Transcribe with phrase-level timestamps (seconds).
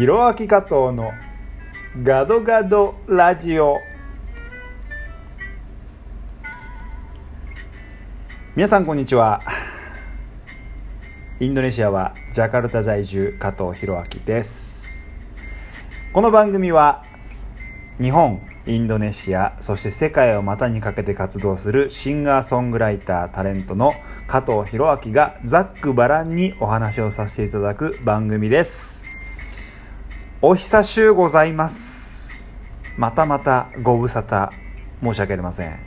[0.00, 1.12] ひろあき加藤の
[2.02, 3.76] ガドガドラジオ。
[8.56, 9.42] 皆さんこんにちは。
[11.38, 15.12] インドネシアはジャカルタ在住加藤弘明です。
[16.14, 17.04] この番組は
[18.00, 23.92] 日本インドネシアそして世界を股にかけて活動するシンガーソングライタータレントの
[24.26, 28.99] 加藤弘明がざっくばらんにお話をさせていただく番組です。
[30.42, 32.56] お久しゅうございます。
[32.96, 34.48] またまたご無沙汰
[35.02, 35.78] 申し訳ありません。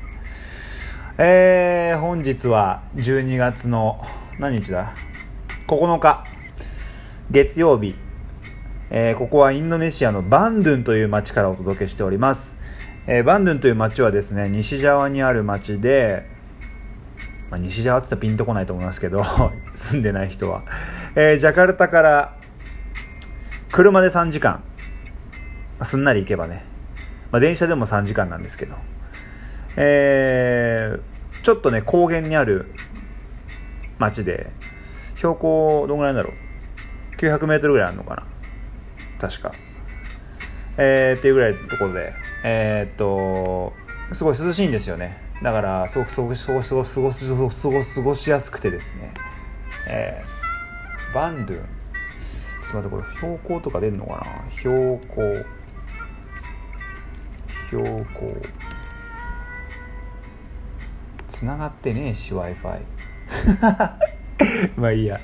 [1.17, 3.99] えー、本日は12月の
[4.37, 4.93] 何日だ
[5.65, 6.23] ？9日。
[7.31, 7.95] 月曜日。
[8.91, 12.59] えー、ここはインドネシアのバンドゥンという町からお届けしております。
[13.07, 16.29] えー、バンドゥンという町はですね、西ジャワにある町で、
[17.49, 19.25] まあ、西ジャワって言ったらピンとこないと思いますけど、
[19.73, 20.61] 住んでない人は。
[21.15, 22.42] えー、ジャカルタから
[23.73, 24.63] 車で3時間、
[25.81, 26.63] すんなり行けばね、
[27.31, 28.75] まあ、電車でも3時間なんですけど、
[29.77, 32.67] えー、ちょっとね、高原にある
[33.97, 34.51] 町で、
[35.15, 38.23] 標高どんぐらいだろう ?900 メートルぐらいあるのかな？
[39.19, 39.51] 確か。
[40.77, 43.73] えー、っていうぐらいのところで、えー、っと、
[44.13, 45.17] すごい涼しいんですよね。
[45.41, 49.11] だから、すごく過ごし、過ごし、過ごし、過ごし、過ごし、過ごしやすくてですね。
[49.89, 51.82] えー、バンドゥン。
[52.73, 54.51] ちょっと待って、これ、標高とか出るのかな？
[54.51, 55.21] 標高。
[57.69, 58.35] 標高。
[61.27, 62.79] つながってねえし、Wi-Fi。
[64.75, 65.19] まあいいや。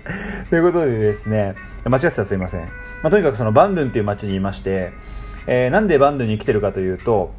[0.52, 2.61] ということでですね、間違ってたらすいません。
[2.61, 2.67] ま
[3.06, 4.91] あ、とにかくそのバンドゥンっていう街にいまして、
[5.47, 7.34] えー、なんでバンドゥンに来てるかというと、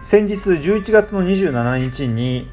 [0.00, 2.48] 先日11月の27日に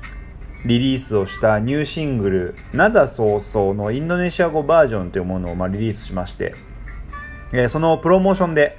[0.66, 6.55] リリースをしたニューシングル「ナダ早々」のインドネシア語バージョンというものをまあリリースしまして、
[7.54, 8.77] え、そのプロモーションで、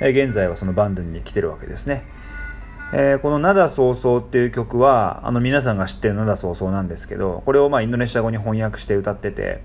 [0.00, 2.04] え、現在はそのバンドに来てるわけですね。
[2.94, 9.62] えー、この「ナダ早々」っていう曲はあの皆さんが知ってる「ナダ早々」なんですけどこれをまあインドネシア語に翻訳して歌ってて、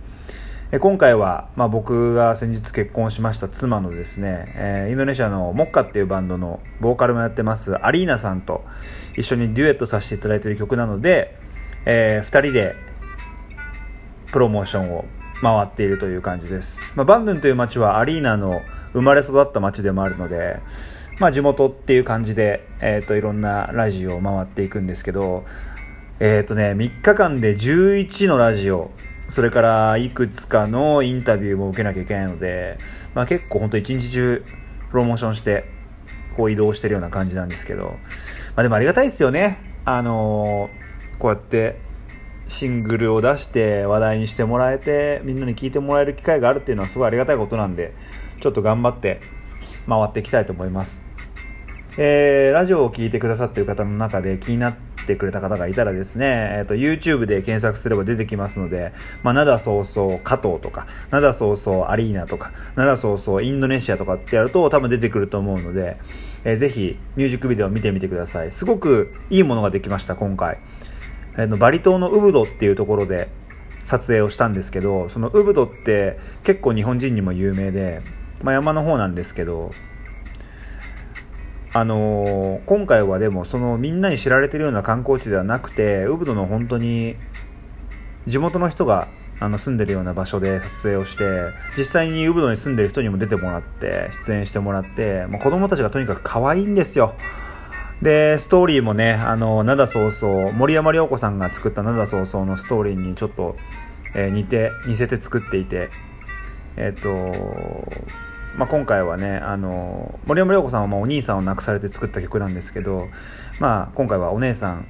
[0.80, 8.66] 今回は、まあ、僕が先日結婚しました妻のですね、えー、インドネシアのモッカっていうバンドのボーカルもやってますアリーナさんと
[9.16, 11.47] 一緒にデュエットさせていただいている曲なので、
[11.90, 12.76] えー、2人で
[14.32, 15.06] プロモーションを
[15.42, 18.62] 回っているという感じです、まあ、バンドゥンという街はアリーナの
[18.92, 20.60] 生まれ育った街でもあるので
[21.20, 25.46] まあ、地元っていう感じで、えっ、ー、と、いろんなラジオを回っていくんですけど、
[26.20, 28.92] えっ、ー、とね、3日間で11のラジオ、
[29.28, 32.78] それからいくつかのインタビューも受けなきゃいけないので、
[33.16, 34.44] まあ結構ほんと一日中
[34.92, 35.66] プロモーションして、
[36.36, 37.98] こう移動してるような感じなんですけど、
[38.56, 39.60] まあでもありがたいですよね。
[39.86, 40.87] あのー、
[41.20, 41.80] こうやって
[42.48, 47.94] シングルを出して話題にしてもらえて、みんなに聞いてもらえる機会があるっていうのはすごいありがたいことなんで、
[48.40, 49.20] ちょっと頑張って
[49.88, 51.04] 回っていきたいと思います。
[51.98, 54.76] えー、ラジオを聴いてくださってる方の中で気になっ
[55.08, 65.98] てくれた方がいたらですね、えっ、ー、と、YouTube で検索すれば出てきますので、まあ、なだそうそう加藤とか、なだそうそうアリーナとか、なだそうそうインドネシアとかってやると多分出てくると思うので、
[66.44, 68.52] えー、ぜひミュージックビデオ見てみてください。
[68.52, 70.60] すごくいいものができました、今回。
[71.38, 73.30] えー、バリ島のウブドっていうところで
[73.84, 78.02] 撮影をしたんですけど、そのウブドって結構日本人にも有名で、
[78.44, 79.72] まあ、山の方なんですけど、
[81.74, 87.16] あのー、今回はでもそのみんなに知られてるような観光地ではなくてウブドの本当に
[88.26, 89.08] 地元の人が
[89.40, 91.24] あの住んでるような場所で撮影をして
[91.78, 97.14] 実際にウブドに住んでる人にも出てもらって出演してもらってもう子供たちがとにかく可愛いんですよ。
[98.02, 103.56] でストーリーもねあの灘早々森山良子さんが作った灘早々のストーリーにちょっと、
[104.16, 105.90] えー、似て似せて作っていて
[106.76, 107.92] えっ、ー、と
[108.58, 113.08] まあ、今回はねあの森山良子さんはまあお兄さんを亡くされて作った曲なんですけど、
[113.60, 114.88] まあ、今回はお姉さん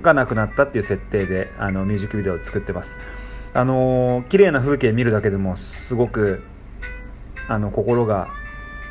[0.00, 2.98] が亡くなったっていう設定であのミュージックビデオを作ってます。
[3.54, 6.42] あの綺麗な風景見るだけでもすごく
[7.48, 8.28] あの心が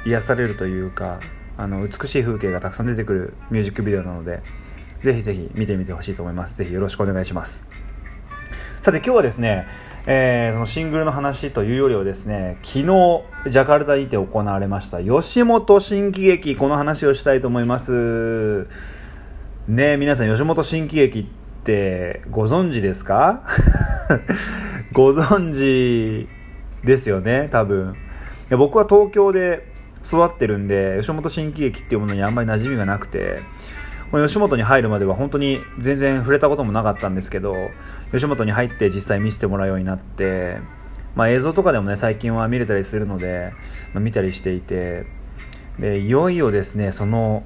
[0.05, 1.19] 癒されるというか
[1.61, 4.41] あの美しい風景がたくさん出てくるミュージックビデオなので
[5.01, 7.67] ぜひぜひ見てみてほしいと思いますぜひよろしくお願いします
[8.81, 9.67] さて今日はですね
[10.07, 12.85] えー、そのシングルの話というよりはですね、昨日、
[13.51, 18.67] ジャカルタにて行われました吉本新喜劇、この話をしたいと思います。
[19.67, 21.25] ね皆さん吉本新喜劇っ
[21.63, 23.43] てご存知ですか？
[24.91, 26.27] ご存知
[26.83, 27.95] ですよね、多分。
[28.49, 29.70] 僕は東京で
[30.03, 33.39] 育ってるんで、吉本新喜劇っていうものにあんまり馴染みがなくて、
[34.11, 37.55] この吉本に入るまでは本当に全然触れたこともなかったんですけど、
[38.11, 40.59] 吉本に入って実際見せてもらうようになって、
[41.15, 43.53] まあ、映像とかでもね最近は見れたりするので、
[43.93, 45.05] まあ、見たりしていて
[45.79, 47.43] でいよいよですねその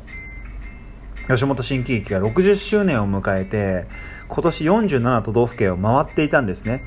[1.28, 3.88] 吉本新喜劇が60周年を迎えて
[4.28, 6.84] 今年47都道府県を回っていたんですね。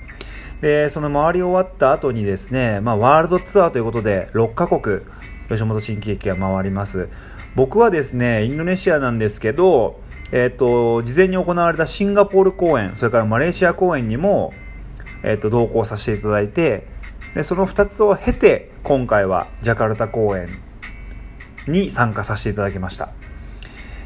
[0.61, 5.03] でその回り終わった後にですね、まあ、ワールドツアーということで6カ国
[5.49, 7.09] 吉本新喜劇が回ります
[7.55, 10.01] 僕はですねインドネシアなんですけど
[10.33, 14.53] えっ、ー、と事前に行われたシンガポール公演それからマレーシア公演にも
[15.23, 16.87] えっ、と、同行させていただいて、
[17.35, 20.49] で、その2つを経て、今回はジャカルタ公演
[21.67, 23.11] に参加させていただきました。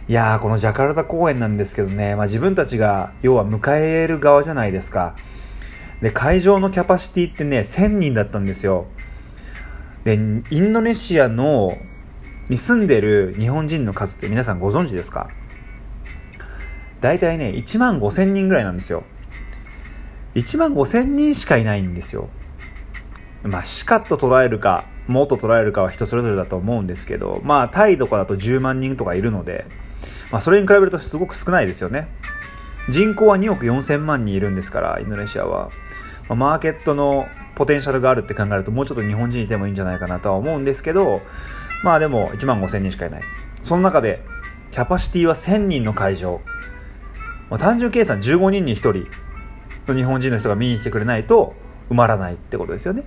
[0.08, 5.14] いやー、このジャカルタ公演なんですけどね、まあ自分たちが、要は迎える側じゃないですか。
[6.00, 8.86] で、会場のキャパシティってね、1000人だったんですよ。
[10.04, 11.72] で、インドネシアの、
[12.48, 15.28] に住んでる日本人の数って皆さんご存知ですか？
[17.00, 19.04] 大体ね、1万5000人ぐらいなんですよ。
[20.34, 22.28] 1万5千人しかいないんですよ。
[23.42, 29.66] まあ、しかと捉えるか、もっと捉えるかは人それぞれだと思うんですけど、まあ、タイとかだと10万人とかいるので、
[30.30, 32.08] まあ、それに比べるとすごく少ないですよね。
[32.88, 35.70] 人口は2億4千万人いるんですから、インドネシアは。
[36.28, 41.20] まあ、マーケットのポテンシャルがあるって考えると、もうちょっと日本人いてもいいんじゃないかなとは思うんですけど、
[41.82, 43.22] まあでも1万5千人しかいない。
[43.62, 44.24] その中で、
[44.70, 46.40] キャパシティは1000人の会場。
[47.50, 49.06] まあ、単純計算15人に1人
[49.86, 49.94] の。
[49.94, 51.54] 日本人の人が見に来てくれないと
[51.90, 53.04] 埋まらないってことですよね。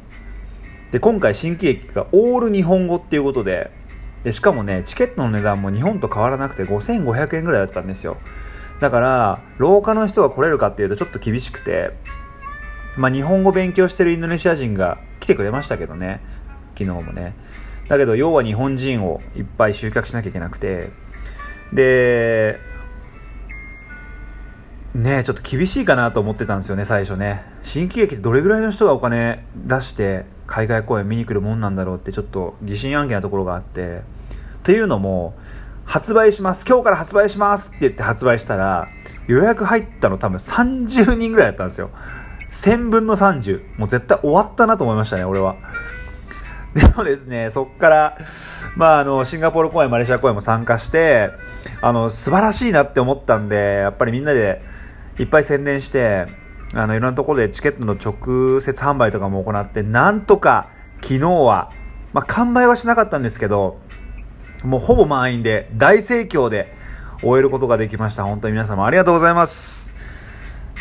[0.92, 3.72] で、今回新喜劇がオール日本語っていうことで、
[4.24, 8.18] で、しかもね、チケットの値段も日本と変わらなくて5500円ぐらいだったんですよ。
[8.80, 11.92] だから、廊下の人が来れるかっていうとちょっと厳しくて、
[12.98, 16.22] まあ日本語勉強してるインドネシア人が来てくれましたけどね、
[16.78, 17.36] 昨日もね。
[17.88, 20.90] だけど、要は日本人をいっぱい集客しなきゃいけなくて、
[21.74, 22.60] で、
[24.94, 27.44] ねちょっと厳しいかなと思ってたんですよね、最初ね。
[27.64, 33.98] 新喜劇ってどれぐらいの人がお金出して海外公演見に来るもんなんだろうってちょっと疑心暗鬼なところがあって。
[33.98, 34.02] っ
[34.64, 35.36] ていうのも、
[35.86, 38.88] 発売します、今日から発売しますって言って発売したら、
[39.28, 41.92] 予約入ったの多分30人ぐらいだったんですよ。
[42.50, 43.62] 1000分の30。
[43.78, 45.56] もう絶対終わったなと思いましたね、俺は。
[46.76, 48.18] でもですね、そっから、
[48.76, 51.32] まあ、あの、シンガポール公演、マレーシア公演も参加して、
[51.82, 54.62] あの、素晴らしいなって思ったんで、やっぱりみんなで、
[55.18, 56.26] いっぱい宣伝して、
[56.74, 60.68] あの、いろんなところでチケットの直接販売とかも行って、なんとか
[61.02, 61.72] 昨日は、
[62.12, 63.80] まあ、完売はしなかったんですけど、
[64.64, 66.74] もうほぼ満員で、大盛況で
[67.22, 68.26] 終えることができました。
[68.26, 69.95] 本当に皆様ありがとうございます。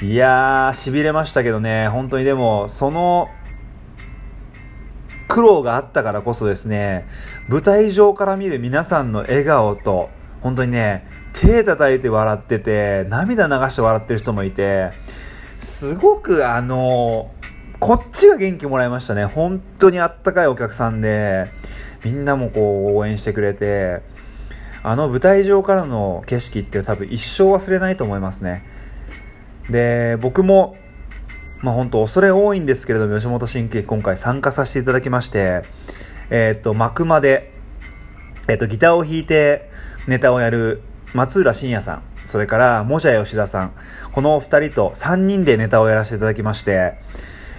[0.02, 3.28] いやー、痺れましたけどね、本当にでも、その、
[5.28, 7.06] 苦労があったからこそですね、
[7.48, 10.10] 舞台上から見る皆さんの笑顔と、
[10.40, 14.90] 本当にね、手叩いて笑ってて、涙流して笑ってる人もいて、
[15.58, 17.30] すごくあの、
[17.78, 19.24] こっちが元気もらいましたね。
[19.24, 21.46] 本当にあったかいお客さんで、
[22.04, 24.02] みんなもこう応援してくれて、
[24.82, 28.64] あの舞台上からの景色って多分一生忘れないと思いますね。
[29.70, 30.76] で、僕も、
[31.60, 35.62] まあ本当恐れ多いんですけれども、吉本新喜劇今回参加させていただきまして、
[36.30, 37.52] えっ、と、幕まで、
[38.48, 39.70] えっ、と、ギターを弾いて、
[40.06, 40.82] ネタをやる
[41.14, 43.72] 松浦信也さん、それからもじゃ吉田さん、
[44.12, 46.94] このお二人と3人でネタをやらせていただきまして、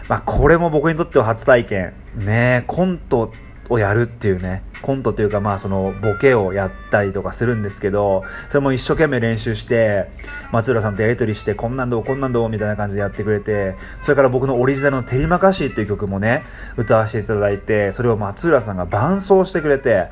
[0.08, 1.94] まあこれも僕にとっては初体験。
[2.16, 3.32] ねコント
[3.70, 10.12] をやるっていうね、コントというかまあそのボケをやったりとかするんですけど、それも一生懸命練習して、
[10.52, 16.44] 松浦さんとやりとりして、こんなんどう、こんなんどうみたいな感じでやってくれて、それから僕のオリジナルのテリマカシーっていう曲もね、
[16.78, 20.10] 歌わせていただいて、それを松浦さんが伴奏してくれて、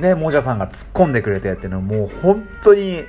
[0.00, 3.04] ね、もじゃさんが突っ込んでくれてっていうのはもう本当に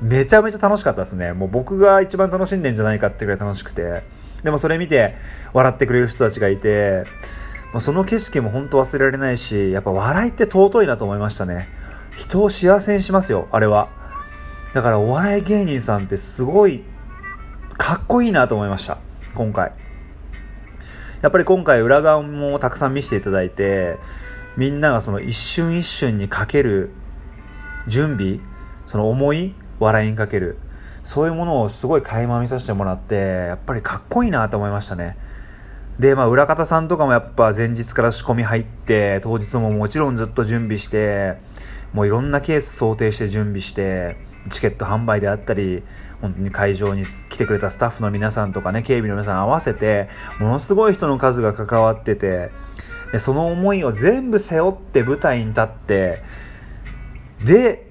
[0.00, 1.34] めちゃめちゃ楽しかったですね。
[1.34, 4.02] もう僕が一番楽しんでんじゃないかってぐらい楽しくて。
[4.42, 5.14] でもそれ見て
[5.52, 7.04] 笑ってくれる人たちがいて、
[7.72, 11.68] もうその景色も本当忘れられないし、やっぱ笑いって尊いなと思いましたね。
[12.16, 13.88] 人を幸せにしますよ、あれは。
[14.72, 16.82] だからお笑い芸人さんってすごい
[17.76, 18.98] かっこいいなと思いました。
[19.34, 19.72] 今回。
[21.22, 23.98] やっぱり今回裏側もたくさん見せていただいて、
[24.56, 26.90] みんながその一瞬一瞬にかける
[27.86, 28.40] 準備、
[28.86, 30.58] その思い、笑いにかける、
[31.04, 35.16] そういうものをすごい垣間見させてもらって、やっぱりかっこいいなと思いましたね。
[36.00, 41.36] で、まあ、裏方さんとかもやっぱ前日から仕込み入って、当日ももちろんずっと準備して、
[41.92, 44.16] もういろんなケース想定して準備して、
[44.48, 45.82] チケット販売であったり、
[46.22, 52.50] 本当に会場に来てくれたスタッフの皆さんとかね、警備の皆さん合わせて、ものすごい人の数が関わってて、
[53.12, 56.22] でその思いを全部背負って舞台に立って
[57.44, 57.89] で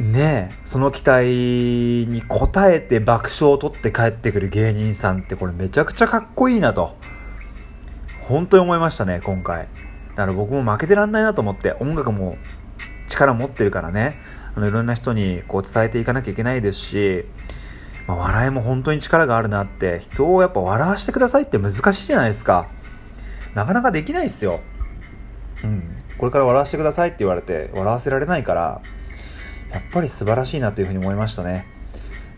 [0.00, 1.26] ねえ、その期待
[2.10, 6.96] に応えて爆笑を取って帰ってくる芸人さんってこれめちゃくちゃかっこいいなと。
[8.22, 9.68] 本当に思いましたね、今回。
[10.10, 12.38] だから僕も負けてらんないなと思って、音楽も
[13.08, 14.18] 力持ってるからね、
[14.56, 17.24] あのいろんな人にこう伝えていかなきゃいけないですし、
[18.08, 22.66] まあ、笑いも本当に力があるなって、人をやっぱ笑わせてくださいって難しいじゃないですか。
[23.54, 24.60] なかなかできないっすよ。
[25.62, 25.82] うん。
[26.18, 28.80] これから笑わせてくださいって言われて、笑わせられないから、
[29.74, 31.66] やっぱり素晴らしいなというふうに思いましたね。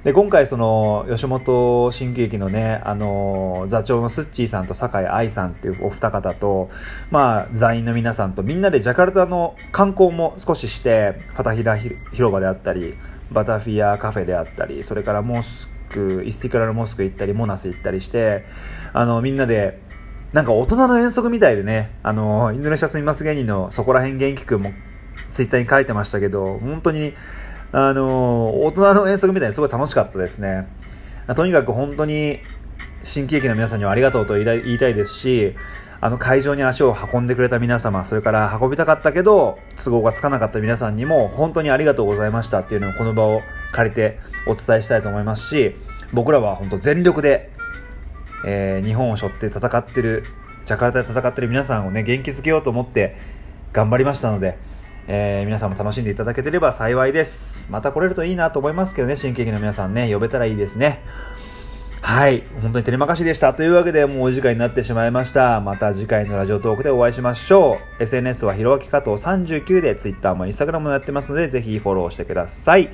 [0.05, 6.71] で、今回その、吉本新喜劇のね、あの、座長のスッチーさんと酒井愛さんっていうお二方と、
[7.11, 12.95] まあ、座員の皆さんとみんなでジャカルタの観光も少しして、片平広場であったり、
[13.33, 18.45] バタフィアカフェであったり、それからモスク、イスティクラルモスク行ったり、モナス行ったりして、
[18.93, 19.81] あの、みんなで、
[20.33, 24.71] なんか大人の遠足みたいでね、あの、インドネシア住みます芸人のそこら辺元気くんも
[25.32, 27.14] ツイッターに書いてましたけど、本当に、
[27.73, 30.66] あの、大人の遠足みたいにすごい楽しかったですね。
[31.35, 32.40] とにかく本当に、
[33.02, 35.54] 新喜劇の皆さんにはありがとうと言いたいですし、
[36.00, 43.40] あの会場に足を運んでくれた皆様、それから運びたかったけど、都合がつかなかった皆さんにも、本当にありがとうございましたっていうのをこの場を
[43.73, 45.76] 借りてお伝えしたいと思いますし、
[46.12, 47.50] 僕らは本当全力で、
[48.44, 50.25] えー、日本を背負って戦ってる、
[50.64, 53.16] ジャカルタで戦ってる皆さんをね、元気づけようと思って
[53.73, 54.58] 頑張りましたので、
[55.08, 57.68] えー、皆さんも楽しんでいただけてれば幸いです。
[57.70, 61.02] また来れるといいなと思いますけどね、新喜劇の皆さんね、呼べたらいいですね。
[62.02, 62.44] はい。
[62.62, 63.52] 本当に照れ任しでした。
[63.52, 65.60] というわけで、もうお時間になってしまいました。
[65.60, 68.02] また次回のラジオトークでお会いしましょう。
[68.02, 72.88] SNS はひろあき加藤39で Twitter も Instagram もやってますので、ぜひフォローしてください。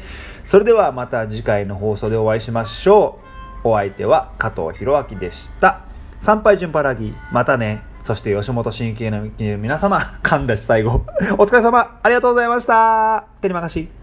[0.46, 3.18] それではまた次回の放送でお会いしましょ
[3.64, 3.68] う。
[3.68, 5.82] お相手は加藤弘明でした。
[6.20, 7.91] 参拝順パラギ、またね。
[8.02, 11.04] そして吉本新喜劇の皆様、噛んだし最後。
[11.38, 13.26] お疲れ様ありがとうございました。
[13.40, 14.01] 照れ任し。